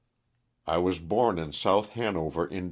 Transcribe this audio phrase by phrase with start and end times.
[0.65, 2.59] T WAS born in South Hanover, Ind.